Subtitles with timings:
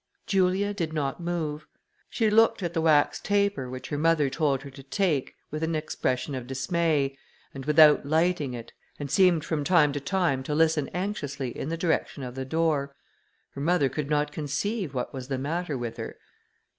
[0.25, 1.67] Julia did not move.
[2.09, 5.75] She looked at the wax taper, which her mother told her to take, with an
[5.75, 7.15] expression of dismay,
[7.53, 11.77] and without lighting it, and seemed from time to time, to listen anxiously in the
[11.77, 12.95] direction of the door.
[13.51, 16.17] Her mother could not conceive what was the matter with her.